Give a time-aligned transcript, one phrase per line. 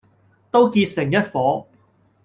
[0.49, 1.65] 都結成一夥，